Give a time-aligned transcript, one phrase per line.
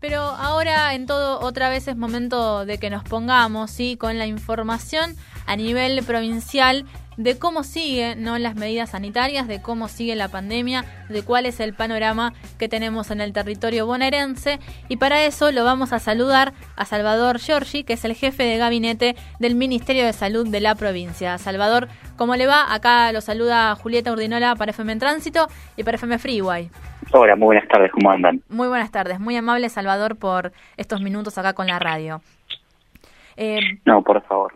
[0.00, 3.96] Pero ahora en todo otra vez es momento de que nos pongamos, ¿sí?
[3.96, 5.14] Con la información
[5.46, 6.86] a nivel provincial
[7.22, 8.38] de cómo siguen ¿no?
[8.38, 13.10] las medidas sanitarias, de cómo sigue la pandemia, de cuál es el panorama que tenemos
[13.10, 14.58] en el territorio bonaerense.
[14.88, 18.56] Y para eso lo vamos a saludar a Salvador Giorgi, que es el jefe de
[18.56, 21.36] gabinete del Ministerio de Salud de la provincia.
[21.36, 22.72] Salvador, ¿cómo le va?
[22.72, 25.46] Acá lo saluda Julieta Urdinola para FM en Tránsito
[25.76, 26.70] y para FM Freeway.
[27.12, 28.40] Hola, muy buenas tardes, ¿cómo andan?
[28.48, 32.22] Muy buenas tardes, muy amable Salvador por estos minutos acá con la radio.
[33.36, 34.54] Eh, no, por favor.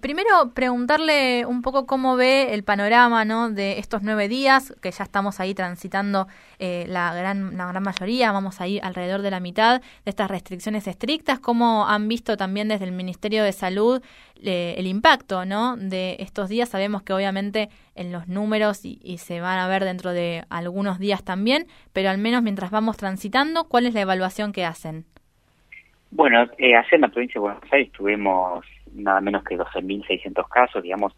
[0.00, 3.50] Primero, preguntarle un poco cómo ve el panorama ¿no?
[3.50, 6.28] de estos nueve días, que ya estamos ahí transitando
[6.60, 10.86] eh, la, gran, la gran mayoría, vamos ahí alrededor de la mitad de estas restricciones
[10.86, 14.00] estrictas, cómo han visto también desde el Ministerio de Salud
[14.40, 15.76] eh, el impacto ¿no?
[15.76, 16.68] de estos días.
[16.68, 21.00] Sabemos que obviamente en los números y, y, se van a ver dentro de algunos
[21.00, 25.06] días también, pero al menos mientras vamos transitando, ¿cuál es la evaluación que hacen?
[26.12, 30.82] Bueno, eh, ayer en la provincia de Buenos Aires tuvimos nada menos que 12.600 casos,
[30.82, 31.14] digamos,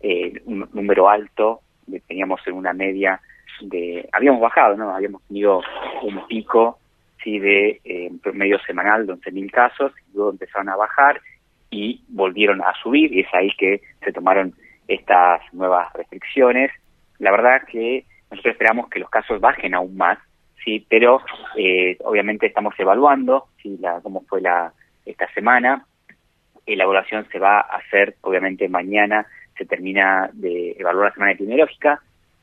[0.00, 1.60] eh, un número alto,
[2.06, 3.20] teníamos en una media
[3.60, 4.94] de, habíamos bajado, ¿no?
[4.94, 5.62] Habíamos tenido
[6.02, 6.78] un pico,
[7.22, 11.20] sí, de eh, promedio semanal de 11.000 casos, luego empezaron a bajar
[11.70, 14.54] y volvieron a subir, y es ahí que se tomaron
[14.88, 16.70] estas nuevas restricciones.
[17.18, 20.18] La verdad que nosotros esperamos que los casos bajen aún más,
[20.64, 21.20] sí, pero
[21.56, 24.72] eh, obviamente estamos evaluando, sí, la, cómo fue la
[25.04, 25.86] esta semana,
[26.74, 32.02] la evaluación se va a hacer, obviamente mañana se termina de evaluar la semana epidemiológica,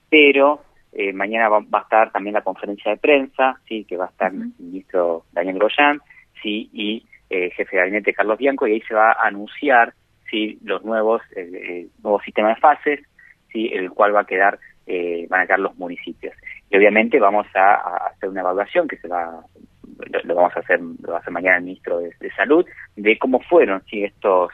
[0.09, 4.09] pero eh, mañana va, a estar también la conferencia de prensa, sí, que va a
[4.09, 5.99] estar el ministro Daniel Groyan,
[6.41, 9.94] sí, y eh, jefe de gabinete Carlos Bianco, y ahí se va a anunciar
[10.29, 12.99] sí, los nuevos, el, nuevo sistema de fases,
[13.51, 16.35] sí, el cual va a quedar, eh, van a quedar los municipios.
[16.69, 19.44] Y obviamente vamos a, a hacer una evaluación que se va
[20.23, 22.65] lo, vamos a hacer lo va mañana el ministro de, salud
[22.95, 24.51] de cómo fueron sí estos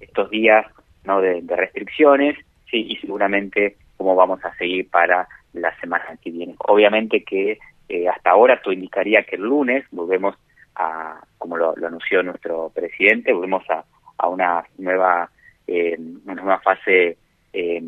[0.00, 0.66] estos días
[1.04, 2.36] no de, restricciones
[2.70, 6.54] sí y seguramente cómo vamos a seguir para la semana que viene.
[6.58, 7.58] Obviamente que
[7.88, 10.36] eh, hasta ahora todo indicaría que el lunes volvemos
[10.76, 13.84] a como lo, anunció nuestro presidente volvemos a,
[14.18, 15.30] a una nueva
[15.66, 17.16] eh, una nueva fase
[17.52, 17.82] eh,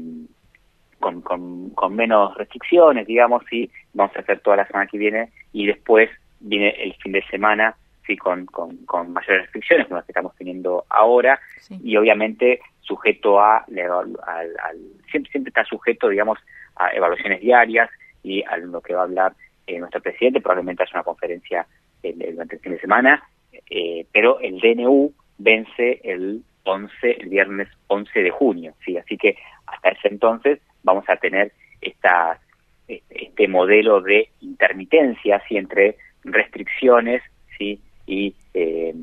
[0.98, 5.30] con, con, con, menos restricciones, digamos, sí, vamos a hacer toda la semana que viene
[5.52, 10.06] y después viene el fin de semana sí con, con, con mayores restricciones como las
[10.06, 11.38] que estamos teniendo ahora
[11.82, 14.76] y obviamente sujeto a, al,
[15.10, 16.38] siempre, siempre está sujeto digamos
[16.76, 17.90] a evaluaciones diarias
[18.22, 19.34] y a lo que va a hablar
[19.66, 21.66] eh, nuestro presidente probablemente haya una conferencia
[22.02, 23.22] durante el fin de semana
[23.68, 29.36] eh, pero el DNU vence el 11 el viernes 11 de junio sí así que
[29.66, 32.40] hasta ese entonces vamos a tener esta
[32.88, 37.22] este, este modelo de intermitencia así entre restricciones
[37.56, 38.94] sí y eh,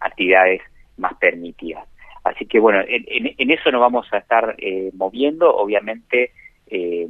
[0.00, 0.62] actividades
[0.96, 1.86] más permitidas.
[2.24, 5.54] Así que bueno, en, eso nos vamos a estar eh, moviendo.
[5.54, 6.32] Obviamente,
[6.66, 7.06] eh,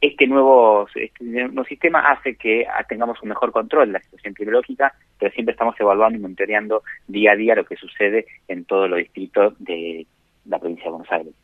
[0.00, 4.94] este nuevo, este nuevo sistema hace que tengamos un mejor control de la situación epidemiológica,
[5.18, 8.98] pero siempre estamos evaluando y monitoreando día a día lo que sucede en todos los
[8.98, 10.06] distritos de
[10.44, 11.34] la provincia de Buenos Aires.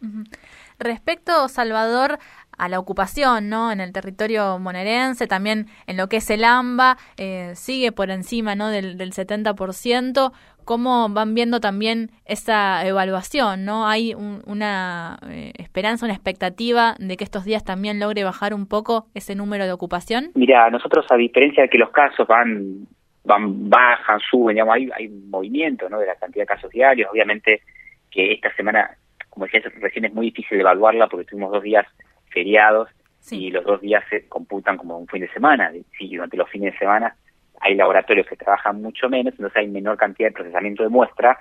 [0.78, 2.18] Respecto, Salvador,
[2.58, 3.72] a la ocupación ¿no?
[3.72, 8.54] en el territorio monerense, también en lo que es el AMBA, eh, sigue por encima
[8.54, 8.68] ¿no?
[8.68, 10.32] del, del 70%.
[10.64, 13.64] ¿Cómo van viendo también esa evaluación?
[13.64, 13.86] ¿no?
[13.86, 19.06] ¿Hay una eh, esperanza, una expectativa de que estos días también logre bajar un poco
[19.14, 20.30] ese número de ocupación?
[20.34, 22.86] Mira, nosotros a diferencia de que los casos van
[23.24, 25.98] van bajan, suben, digamos, hay, hay un movimiento ¿no?
[25.98, 27.10] de la cantidad de casos diarios.
[27.10, 27.62] Obviamente
[28.10, 28.96] que esta semana,
[29.28, 31.86] como decía recién, es muy difícil evaluarla porque tuvimos dos días
[32.34, 32.90] feriados
[33.30, 35.72] y los dos días se computan como un fin de semana.
[35.96, 37.16] Sí, durante los fines de semana
[37.60, 41.38] hay laboratorios que trabajan mucho menos, entonces hay menor cantidad de procesamiento de muestra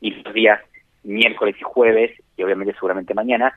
[0.00, 0.60] y los días
[1.02, 3.52] miércoles y jueves, y obviamente seguramente mañana,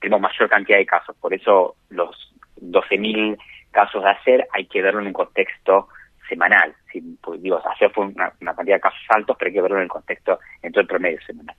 [0.00, 1.16] tenemos mayor cantidad de casos.
[1.16, 3.38] Por eso los 12.000
[3.70, 5.88] casos de hacer hay que verlo en un contexto
[6.28, 6.74] semanal.
[6.92, 9.84] Sí, pues, digo, ayer fue una, cantidad de casos altos, pero hay que verlo en
[9.84, 11.56] el contexto, en todo el promedio semanal.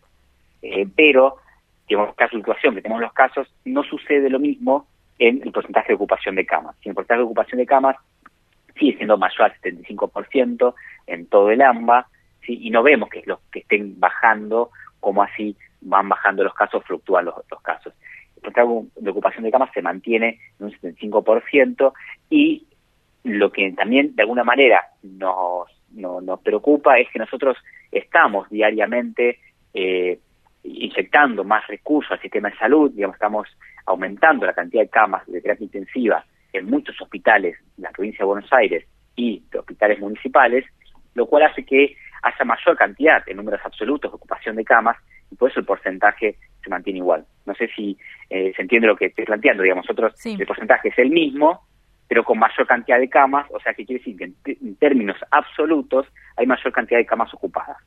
[0.62, 1.38] Eh, pero
[1.88, 4.88] digamos, caso de situación que tenemos los casos, no sucede lo mismo
[5.19, 6.75] en el porcentaje de ocupación de camas.
[6.83, 7.95] El porcentaje de ocupación de camas
[8.77, 10.74] sigue siendo mayor al 75%
[11.07, 12.07] en todo el AMBA,
[12.45, 17.25] y no vemos que los que estén bajando, como así van bajando los casos, fluctúan
[17.25, 17.94] los, los casos.
[18.35, 21.94] El porcentaje de ocupación de camas se mantiene en un 75%
[22.30, 22.68] y
[23.24, 27.57] lo que también de alguna manera nos, nos preocupa es que nosotros
[27.91, 29.39] estamos diariamente
[29.74, 30.19] eh,
[30.63, 33.48] inyectando más recursos al sistema de salud, digamos, estamos
[33.86, 38.25] aumentando la cantidad de camas de terapia intensiva en muchos hospitales de la provincia de
[38.25, 40.65] Buenos Aires y de hospitales municipales,
[41.15, 44.98] lo cual hace que haya mayor cantidad en números absolutos de ocupación de camas
[45.30, 47.25] y por eso el porcentaje se mantiene igual.
[47.45, 47.98] No sé si
[48.30, 51.68] eh, se entiende lo que estoy planteando, digamos, nosotros el porcentaje es el mismo,
[52.07, 56.07] pero con mayor cantidad de camas, o sea que quiere decir que en, términos absolutos
[56.38, 57.77] hay mayor cantidad de camas ocupadas.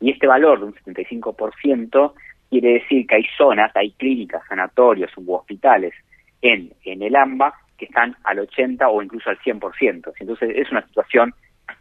[0.00, 2.12] Y este valor de un 75%
[2.48, 5.94] quiere decir que hay zonas, hay clínicas, sanatorios u hospitales
[6.42, 10.12] en, en el AMBA que están al 80 o incluso al 100%.
[10.20, 11.34] Entonces es una situación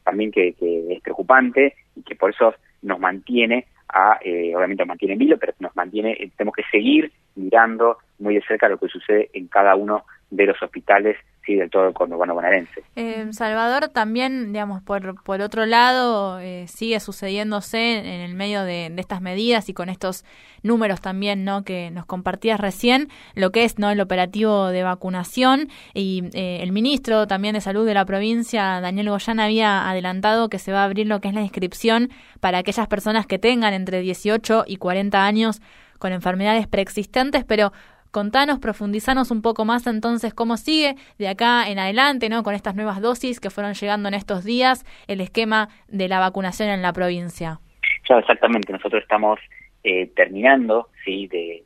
[0.04, 4.90] también que, que es preocupante y que por eso nos mantiene a, eh, obviamente nos
[4.90, 8.78] mantiene en vilo, pero nos mantiene, eh, tenemos que seguir mirando muy de cerca lo
[8.78, 11.18] que sucede en cada uno de los hospitales
[11.50, 12.84] sí del todo conurbano bonaerense.
[12.96, 18.94] Eh, Salvador también, digamos, por, por otro lado, eh, sigue sucediéndose en el medio de,
[18.98, 20.25] estas medidas y con estos
[20.62, 21.63] números también, ¿no?
[21.63, 23.90] Que nos compartías recién, lo que es, ¿no?
[23.90, 29.10] El operativo de vacunación y eh, el ministro también de salud de la provincia, Daniel
[29.10, 32.10] Goyán, había adelantado que se va a abrir lo que es la inscripción
[32.40, 35.62] para aquellas personas que tengan entre 18 y 40 años
[35.98, 37.72] con enfermedades preexistentes, pero
[38.12, 42.42] Contanos, profundizanos un poco más entonces cómo sigue de acá en adelante, ¿no?
[42.42, 46.70] Con estas nuevas dosis que fueron llegando en estos días, el esquema de la vacunación
[46.70, 47.60] en la provincia.
[48.04, 48.74] Claro, exactamente.
[48.74, 49.40] Nosotros estamos
[49.84, 51.64] eh, terminando, sí, de,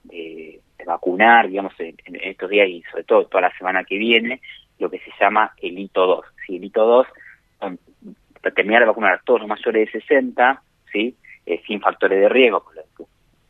[0.85, 4.41] vacunar, digamos, en, estos días y sobre todo toda la semana que viene,
[4.79, 6.25] lo que se llama el hito 2.
[6.45, 6.57] ¿sí?
[6.57, 7.07] El hito 2,
[8.53, 10.61] terminar de vacunar a todos los mayores de 60,
[10.91, 11.15] ¿sí?
[11.45, 12.65] Eh, sin factores de riesgo,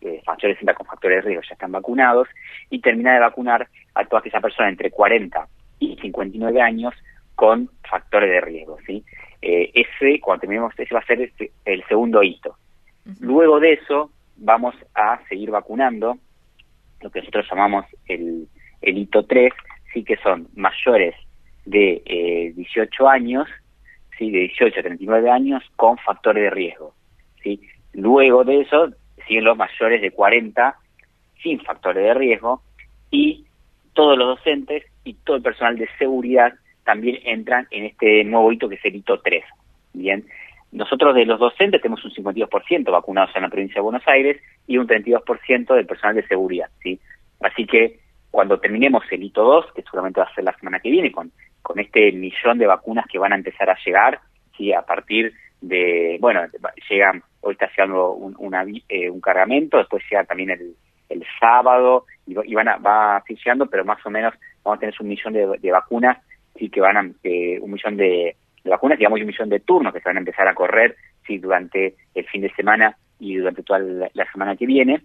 [0.05, 2.27] eh, factores con factores de riesgo ya están vacunados
[2.69, 5.47] y termina de vacunar a todas esas personas entre 40
[5.79, 6.93] y 59 años
[7.35, 9.03] con factores de riesgo, ¿sí?
[9.41, 12.55] Eh, ese, cuando terminemos, ese va a ser este, el segundo hito.
[13.19, 16.17] Luego de eso, vamos a seguir vacunando
[17.01, 18.47] lo que nosotros llamamos el,
[18.81, 19.51] el hito 3,
[19.93, 21.15] sí que son mayores
[21.65, 23.47] de eh, 18 años,
[24.17, 26.93] sí, de 18 a 39 años con factores de riesgo,
[27.41, 27.61] sí.
[27.93, 28.93] Luego de eso
[29.27, 30.75] siguen los mayores de 40
[31.41, 32.61] sin factores de riesgo
[33.11, 33.45] y
[33.93, 36.53] todos los docentes y todo el personal de seguridad
[36.83, 39.43] también entran en este nuevo hito que es el hito 3.
[39.93, 40.25] Bien,
[40.71, 44.77] nosotros de los docentes tenemos un 52% vacunados en la provincia de Buenos Aires y
[44.77, 46.99] un 32% del personal de seguridad, ¿sí?
[47.41, 47.99] Así que
[48.31, 51.31] cuando terminemos el hito 2, que seguramente va a ser la semana que viene, con,
[51.61, 54.19] con este millón de vacunas que van a empezar a llegar,
[54.57, 54.73] ¿sí?
[54.73, 56.41] A partir de, bueno,
[56.89, 58.55] llegan hoy está llegando un,
[58.89, 60.75] eh, un cargamento, después llega también el,
[61.09, 64.95] el sábado y, van a, va a llegando, pero más o menos vamos a tener
[64.99, 66.17] un millón de, vacunas,
[66.55, 68.35] sí que van a, eh, un millón de,
[68.65, 70.95] vacunas, digamos, un millón de turnos que se van a empezar a correr
[71.27, 75.01] sí, durante el fin de semana y durante toda la, semana que viene.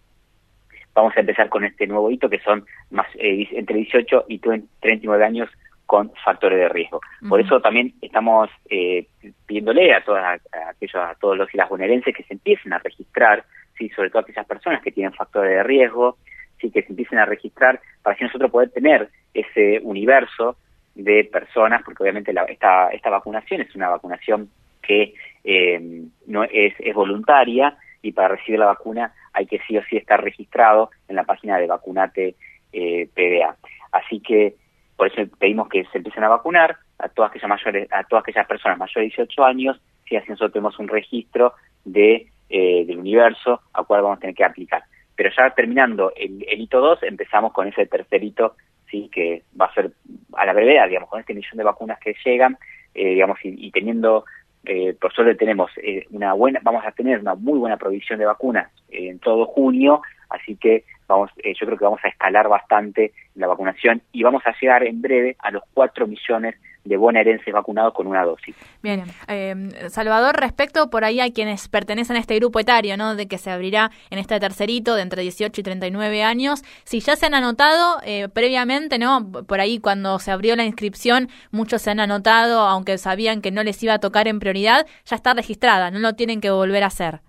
[0.94, 5.25] Vamos a empezar con este nuevo hito que son más eh, entre 18 y 39
[5.25, 5.50] años
[5.88, 7.00] con factores de riesgo.
[7.26, 9.06] Por eso también estamos eh,
[9.46, 12.79] pidiéndole a, todas, a, aquellos, a todos los y las bonaerenses que se empiecen a
[12.79, 13.43] registrar,
[13.79, 16.19] sí, sobre todo a aquellas personas que tienen factores de riesgo,
[16.61, 20.58] sí, que se empiecen a registrar para que nosotros poder tener ese universo
[20.94, 24.50] de personas, porque obviamente la, esta, esta vacunación es una vacunación
[24.82, 29.82] que eh, no es, es voluntaria y para recibir la vacuna hay que sí o
[29.84, 32.34] sí estar registrado en la página de Vacunate
[32.75, 33.56] eh, PDA.
[33.91, 34.55] Así que
[34.98, 38.48] por eso pedimos que se empiecen a vacunar a todas aquellas mayores, a todas aquellas
[38.48, 41.54] personas mayores de 18 años, si así nosotros tenemos un registro
[41.84, 44.82] de eh, del universo al cual vamos a tener que aplicar.
[45.14, 48.56] Pero ya terminando el, hito 2, empezamos con ese tercer hito,
[48.90, 49.93] sí, que va a ser
[50.32, 52.58] a la brevedad, digamos, con este millón de vacunas que llegan,
[52.94, 54.24] eh, digamos, y, teniendo,
[54.64, 58.26] eh, por suerte tenemos eh, una buena, vamos a tener una muy buena provisión de
[58.26, 63.12] vacunas en todo junio, así que vamos, eh, yo creo que vamos a escalar bastante
[63.34, 67.93] la vacunación y vamos a llegar en breve a los 4 millones de bonaerenses vacunados
[67.93, 68.56] con una dosis.
[68.82, 69.55] Bien, eh,
[69.88, 73.15] Salvador, respecto por ahí a quienes pertenecen a este grupo etario, ¿no?
[73.15, 77.17] De que se abrirá en este tercerito de entre 18 y 39 años, si ya
[77.17, 79.31] se han anotado eh, previamente, ¿no?
[79.46, 83.62] Por ahí cuando se abrió la inscripción, muchos se han anotado, aunque sabían que no
[83.62, 86.86] les iba a tocar en prioridad, ya está registrada, no lo tienen que volver a
[86.86, 87.20] hacer.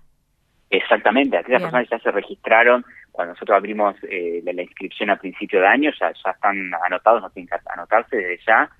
[0.70, 5.66] Exactamente, aquellas personas ya se registraron cuando nosotros abrimos eh, la, inscripción a principio de
[5.66, 8.70] año, ya, ya están anotados, no tienen que anotarse desde ya.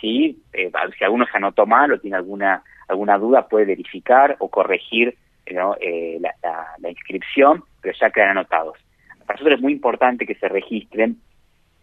[0.00, 4.48] Sí, eh, si alguno se anotó mal o tiene alguna alguna duda, puede verificar o
[4.48, 5.16] corregir
[5.46, 6.34] eh, la,
[6.78, 8.78] la, inscripción, pero ya quedan anotados.
[9.26, 11.16] Para nosotros es muy importante que se registren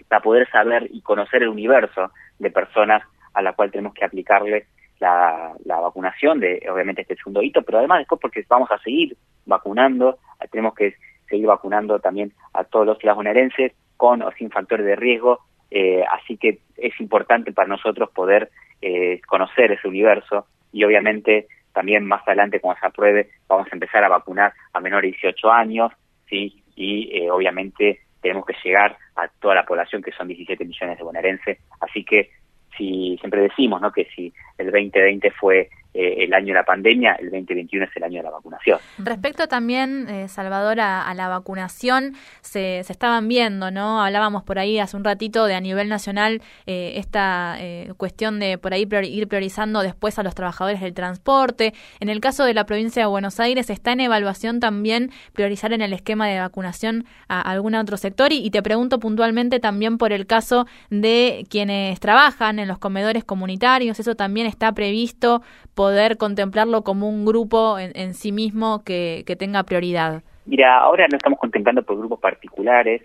[0.08, 4.68] para poder saber y conocer el universo de personas a la cual tenemos que aplicarle
[5.00, 9.16] la, la vacunación de obviamente este segundo hito, pero además después porque vamos a seguir
[9.46, 10.20] vacunando,
[10.52, 10.96] tenemos que
[11.30, 15.40] seguir vacunando también a todos los las bonaerenses con o sin factores de riesgo,
[15.72, 18.50] eh, así que es importante para nosotros poder
[18.82, 24.04] eh, conocer ese universo y obviamente también más adelante cuando se apruebe vamos a empezar
[24.04, 25.92] a vacunar a menores de 18 años,
[26.30, 26.64] ¿sí?
[26.76, 31.04] Y eh, obviamente tenemos que llegar a toda la población que son 17 millones de
[31.04, 32.30] bonaerenses, así que
[32.78, 33.92] si siempre decimos, ¿no?
[33.92, 35.70] Que si el 2020 fue
[36.00, 38.78] eh, el año de la pandemia, el 2021 es el año de la vacunación.
[39.00, 44.04] Respecto también, eh, Salvador, a, la vacunación, se, se, estaban viendo, ¿no?
[44.04, 47.58] Hablábamos por ahí hace un ratito de a nivel nacional eh, esta
[47.98, 51.74] cuestión de por ahí ir priorizando después a los trabajadores del transporte.
[52.00, 55.82] En el caso de la provincia de Buenos Aires, está en evaluación también priorizar en
[55.82, 58.32] el esquema de vacunación a algún otro sector.
[58.32, 63.24] Y, y te pregunto puntualmente también por el caso de quienes trabajan en los comedores
[63.24, 64.00] comunitarios.
[64.00, 65.42] Eso también está previsto
[65.88, 70.22] poder contemplarlo como un grupo en, sí mismo que, tenga prioridad?
[70.46, 73.04] Mira, ahora no estamos contemplando por grupos particulares,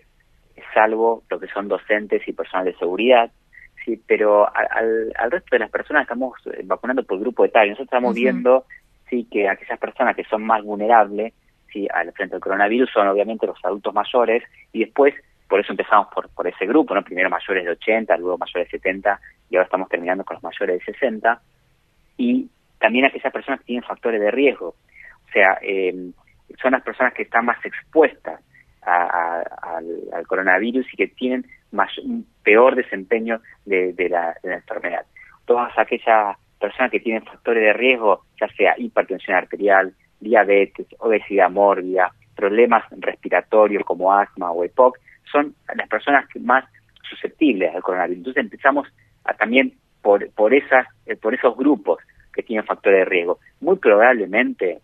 [0.74, 3.30] salvo lo que son docentes y personal de seguridad,
[3.84, 7.70] sí, pero al, al resto de las personas estamos eh, vacunando por grupo etario.
[7.70, 8.64] Nosotros estamos viendo
[9.08, 11.34] sí que aquellas personas que son más vulnerables
[11.72, 15.14] sí, al frente del coronavirus son obviamente los adultos mayores y después
[15.48, 17.04] por eso empezamos por, por ese grupo, ¿no?
[17.04, 19.20] Primero mayores de 80, luego mayores de 70
[19.50, 21.40] y ahora estamos terminando con los mayores de 60
[22.16, 22.48] y
[22.82, 24.74] también aquellas personas que tienen factores de riesgo.
[25.28, 25.94] O sea, eh,
[26.60, 28.40] son las personas que están más expuestas
[28.82, 31.46] al, coronavirus y que tienen
[32.02, 35.06] un peor desempeño de, la, enfermedad.
[35.44, 42.12] Todas aquellas personas que tienen factores de riesgo, ya sea hipertensión arterial, diabetes, obesidad mórbida,
[42.34, 44.98] problemas respiratorios como asma o EPOC,
[45.30, 46.64] son las personas más
[47.08, 48.18] susceptibles al coronavirus.
[48.18, 48.88] Entonces empezamos
[49.24, 51.98] a, también por, por, esas, eh, por esos grupos
[52.32, 53.38] que tienen factores de riesgo.
[53.60, 54.80] Muy probablemente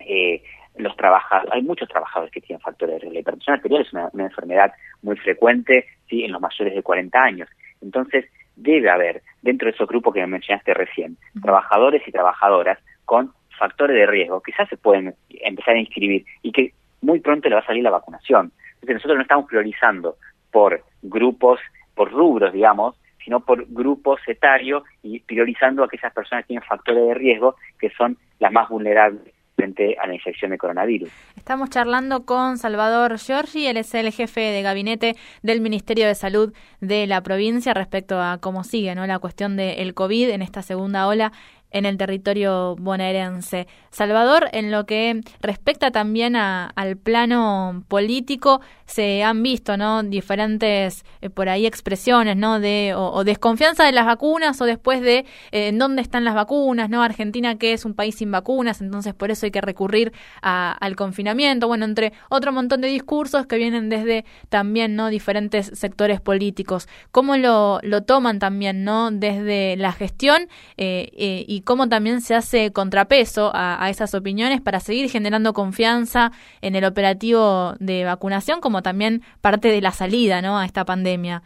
[0.00, 0.42] eh,
[0.76, 3.14] los trabajadores, hay muchos trabajadores que tienen factores de riesgo.
[3.14, 6.24] La hipertensión arterial es una, enfermedad muy frecuente ¿sí?
[6.24, 7.48] en los mayores de 40 años.
[7.80, 8.26] Entonces,
[8.56, 13.96] debe haber, dentro de esos grupos que me mencionaste recién, trabajadores y trabajadoras con factores
[13.96, 17.60] de riesgo que ya se pueden empezar a inscribir y que muy pronto le va
[17.60, 18.52] a salir la vacunación.
[18.74, 20.16] Entonces, nosotros no estamos priorizando
[20.50, 21.60] por grupos,
[21.94, 27.08] por rubros, digamos, sino por grupos etarios y priorizando a aquellas personas que tienen factores
[27.08, 31.10] de riesgo que son las más vulnerables frente a la infección de coronavirus.
[31.36, 36.52] Estamos charlando con Salvador Giorgi, él es el jefe de gabinete del Ministerio de Salud
[36.80, 39.06] de la provincia respecto a cómo sigue ¿no?
[39.06, 41.32] la cuestión del COVID en esta segunda ola
[41.76, 43.66] en el territorio bonaerense.
[43.90, 51.28] Salvador, en lo que respecta también al plano político, se han visto no diferentes eh,
[51.28, 55.78] por ahí expresiones no de o, desconfianza de las vacunas o después de eh, en
[55.78, 59.46] dónde están las vacunas no Argentina que es un país sin vacunas entonces por eso
[59.46, 61.66] hay que recurrir al confinamiento.
[61.66, 66.88] Bueno entre otro montón de discursos que vienen desde también no diferentes sectores políticos.
[67.10, 72.72] Cómo lo, lo toman también no desde la gestión eh, y cómo también se hace
[72.72, 76.30] contrapeso a, a esas opiniones para seguir generando confianza
[76.62, 80.58] en el operativo de vacunación como también parte de la salida ¿no?
[80.58, 81.42] a esta pandemia?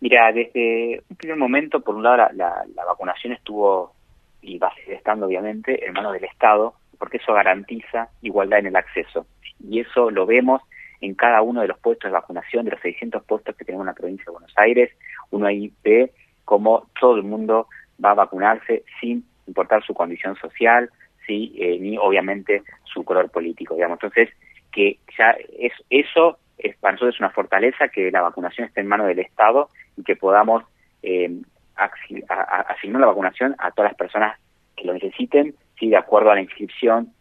[0.00, 3.92] Mira, desde un primer momento, por un lado, la, vacunación estuvo,
[4.40, 8.68] y va a seguir estando obviamente, en manos del Estado, porque eso garantiza igualdad en
[8.68, 9.26] el acceso.
[9.62, 10.62] Y eso lo vemos
[11.02, 13.88] en cada uno de los puestos de vacunación, de los 600 puestos que tenemos en
[13.88, 14.90] la provincia de Buenos Aires.
[15.30, 16.12] Uno ahí ve
[16.46, 17.68] cómo todo el mundo
[18.02, 20.90] va a vacunarse sin importar su condición social,
[21.26, 23.96] sí, eh, ni obviamente su color político, digamos.
[24.02, 24.28] Entonces,
[24.72, 28.86] que ya es, eso es, para nosotros es una fortaleza que la vacunación esté en
[28.86, 30.64] manos del Estado y que podamos
[31.02, 31.30] eh,
[31.76, 34.38] asignar la vacunación a todas las personas
[34.76, 37.12] que lo necesiten, sí, de acuerdo a la inscripción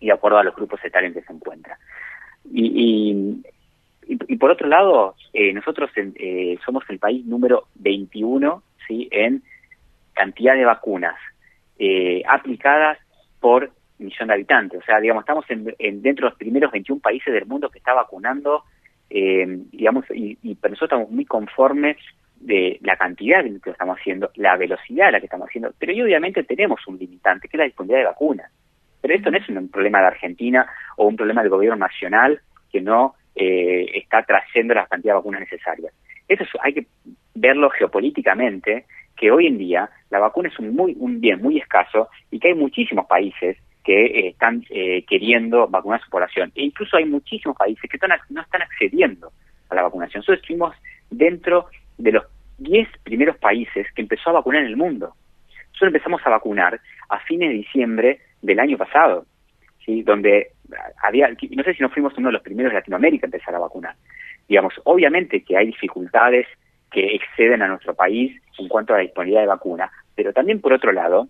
[0.00, 1.78] y de acuerdo a los grupos etarios en que se encuentra.
[2.50, 3.42] Y,
[4.08, 9.08] y, por otro lado, eh, nosotros eh, somos el país número 21 ¿sí?
[9.12, 9.42] en
[10.22, 11.16] cantidad de vacunas
[11.78, 12.98] eh, aplicadas
[13.40, 14.80] por millón de habitantes.
[14.80, 15.64] O sea, digamos, estamos en,
[16.02, 18.62] dentro de los primeros 21 países del mundo que está vacunando,
[19.10, 21.96] eh, digamos, y, y nosotros estamos muy conformes
[22.36, 26.42] de la cantidad que estamos haciendo, la velocidad a la que estamos haciendo, pero obviamente
[26.44, 28.50] tenemos un limitante, que es la disponibilidad de vacunas.
[29.00, 32.80] Pero esto no es un problema de Argentina o un problema del gobierno nacional que
[32.80, 35.92] no eh, está trayendo la cantidad de vacunas necesarias.
[36.28, 36.86] Eso hay que
[37.34, 38.86] verlo geopolíticamente,
[39.22, 42.48] que hoy en día la vacuna es un, muy, un bien muy escaso y que
[42.48, 46.50] hay muchísimos países que eh, están eh, queriendo vacunar a su población.
[46.56, 47.98] E incluso hay muchísimos países que
[48.30, 49.30] no están accediendo
[49.68, 50.22] a la vacunación.
[50.22, 50.74] Nosotros estuvimos
[51.08, 51.66] dentro
[51.98, 52.24] de los
[52.58, 55.14] 10 primeros países que empezó a vacunar en el mundo.
[55.68, 59.26] Nosotros empezamos a vacunar a fines de diciembre del año pasado,
[59.86, 60.02] ¿sí?
[60.02, 60.48] donde
[61.00, 63.60] había, no sé si no fuimos uno de los primeros de Latinoamérica a empezar a
[63.60, 63.94] vacunar.
[64.48, 66.48] Digamos, obviamente que hay dificultades
[66.92, 69.90] que exceden a nuestro país en cuanto a la disponibilidad de vacuna.
[70.14, 71.28] Pero también, por otro lado,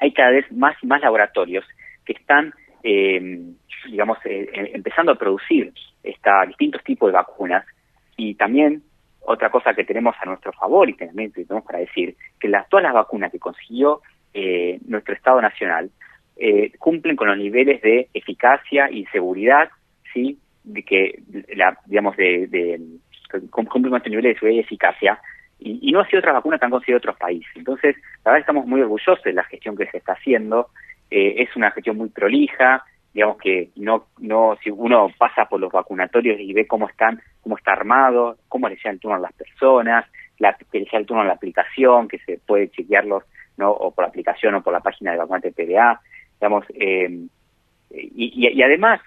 [0.00, 1.64] hay cada vez más y más laboratorios
[2.04, 3.40] que están, eh,
[3.86, 5.72] digamos, eh, em, empezando a producir
[6.02, 7.64] esta, distintos tipos de vacunas
[8.16, 8.82] y también
[9.24, 12.82] otra cosa que tenemos a nuestro favor y también tenemos para decir, que las, todas
[12.82, 14.02] las vacunas que consiguió
[14.34, 15.90] eh, nuestro Estado Nacional
[16.36, 19.70] eh, cumplen con los niveles de eficacia y seguridad,
[20.12, 20.38] ¿sí?
[20.64, 21.22] De que,
[21.54, 22.80] la, digamos, de, de,
[23.50, 25.18] cumplen con estos niveles de seguridad y eficacia,
[25.58, 27.50] y, no ha sido otra vacuna que han conseguido otros países.
[27.54, 30.68] Entonces, la verdad estamos muy orgullosos de la gestión que se está haciendo,
[31.10, 35.70] eh, es una gestión muy prolija, digamos que no, no, si uno pasa por los
[35.70, 39.32] vacunatorios y ve cómo están, cómo está armado, cómo le llega el turno a las
[39.34, 40.06] personas,
[40.38, 43.24] la, que le llega el turno a la aplicación, que se puede chequearlos,
[43.58, 43.70] ¿no?
[43.70, 46.00] O por la aplicación o por la página de vacunante PDA,
[46.40, 47.26] digamos, eh,
[47.90, 49.00] y, y, además,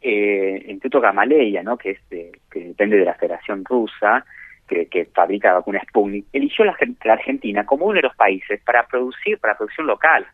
[0.00, 1.76] eh, el Instituto Gamaleya, ¿no?
[1.76, 4.24] Que es que depende de la Federación Rusa,
[4.66, 9.38] que, fabrica vacunas Sputnik, eligió la, la Argentina como uno de los países para producir,
[9.38, 10.26] para producción local.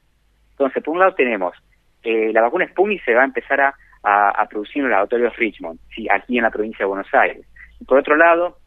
[0.53, 1.55] Entonces, por un lado tenemos
[2.03, 5.79] eh, la vacuna Sputnik se va a empezar a, a, producir en el laboratorio Richmond,
[5.95, 7.47] sí, aquí en la provincia de Buenos Aires.
[7.81, 8.59] Y por otro lado,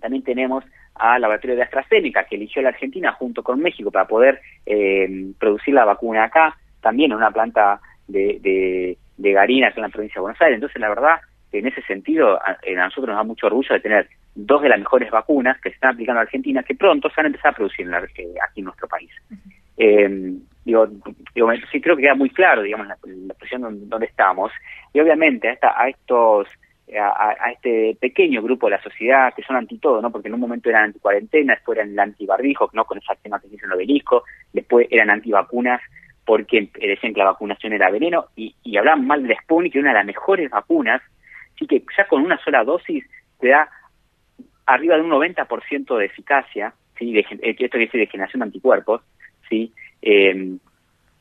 [0.00, 0.64] también tenemos
[0.94, 5.74] al laboratorio de AstraZeneca, que eligió la Argentina junto con México para poder eh, producir
[5.74, 10.22] la vacuna acá, también en una planta de, de, de Garina, en la provincia de
[10.22, 10.56] Buenos Aires.
[10.56, 11.20] Entonces, la verdad,
[11.52, 15.10] en ese sentido, a, nosotros nos da mucho orgullo de tener dos de las mejores
[15.10, 17.94] vacunas que se están aplicando en Argentina, que pronto se van a a producir en
[17.94, 19.10] eh, aquí en nuestro país.
[19.76, 20.32] eh,
[20.64, 20.88] digo,
[21.34, 24.50] digo, sí creo que queda muy claro, digamos, la, la posición donde, estamos.
[24.92, 26.48] Y obviamente a, esta, a estos
[27.00, 30.10] a, este pequeño grupo de la sociedad que son anti todo, ¿no?
[30.10, 32.84] Porque en un momento eran anti cuarentena, después eran anti barbijo, ¿no?
[32.84, 35.80] Con esa tema que se hizo en el obelisco, después eran anti vacunas
[36.24, 39.82] porque decían que la vacunación era veneno y, y hablaban mal del Sputnik, que es
[39.82, 41.02] una de las mejores vacunas,
[41.54, 43.04] así que ya con una sola dosis
[43.40, 43.68] te da
[44.66, 47.12] arriba de un 90% de eficacia, ¿sí?
[47.12, 49.02] De, esto que dice de generación de anticuerpos,
[49.48, 49.72] ¿sí?
[50.00, 50.56] Eh,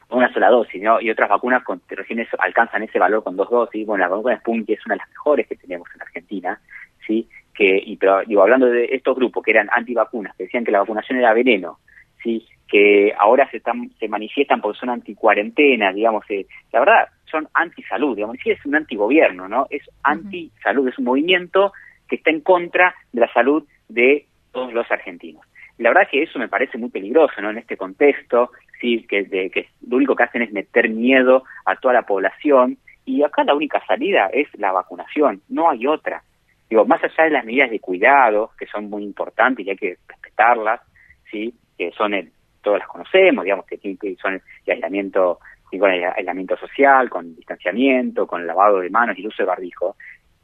[0.10, 1.02] una sola dosis, ¿no?
[1.02, 3.86] Y otras vacunas con, recién alcanzan ese valor con dos dosis.
[3.86, 6.60] Bueno, la vacuna Sputnik es una de las mejores que tenemos en Argentina,
[7.06, 7.28] ¿sí?
[7.54, 10.80] Que, y, pero, digo, hablando de estos grupos que eran antivacunas, que decían que la
[10.80, 11.80] vacunación era veneno,
[12.24, 12.48] ¿sí?
[12.68, 18.16] Que ahora se están, se manifiestan porque son anticuarentena, digamos, eh, la verdad, son antisalud,
[18.16, 19.68] digamos, sí es un antigobierno, ¿no?
[19.70, 21.74] Es antisalud, es un movimiento
[22.08, 25.46] que está en contra de la salud de todos los argentinos.
[25.78, 27.50] La verdad que eso me parece muy peligroso, ¿no?
[27.50, 31.76] En este contexto, sí, que, de, que lo único que hacen es meter miedo a
[31.76, 36.24] toda la población y acá la única salida es la vacunación, no hay otra.
[36.70, 39.98] Digo, más allá de las medidas de cuidado, que son muy importantes y hay que
[40.08, 40.82] respetarlas,
[41.30, 41.54] sí,
[41.90, 43.78] que son el, todas las conocemos, digamos, que,
[44.22, 44.42] son el
[44.72, 45.40] aislamiento,
[45.72, 49.48] y con el aislamiento social, con distanciamiento, con lavado de manos y el uso de
[49.48, 49.96] barbijo,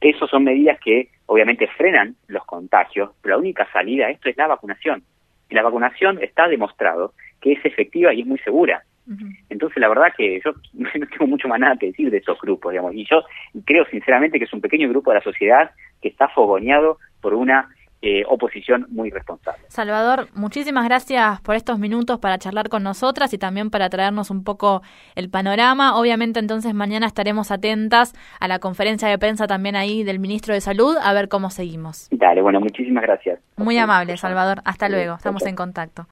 [0.01, 4.37] esas son medidas que obviamente frenan los contagios, pero la única salida a esto es
[4.37, 5.03] la vacunación.
[5.49, 8.83] Y la vacunación está demostrado que es efectiva y es muy segura.
[9.07, 9.37] Uh -huh.
[9.49, 12.71] Entonces, la verdad que yo no tengo mucho más nada que decir de estos grupos,
[12.71, 12.93] digamos.
[12.95, 13.23] Y yo
[13.65, 15.71] creo sinceramente que es un pequeño grupo de la sociedad
[16.01, 17.69] que está fogoneado por una
[18.01, 19.63] eh, oposición muy responsable.
[19.67, 24.43] Salvador, muchísimas gracias por estos minutos para charlar con nosotras y también para traernos un
[24.43, 24.81] poco
[25.15, 25.97] el panorama.
[25.97, 30.61] Obviamente entonces mañana estaremos atentas a la conferencia de prensa también ahí del ministro de
[30.61, 32.07] Salud a ver cómo seguimos.
[32.11, 33.39] Dale, bueno, muchísimas gracias.
[33.57, 34.61] Muy amable, Salvador.
[34.63, 35.15] Hasta luego.
[35.15, 36.07] Estamos en contacto.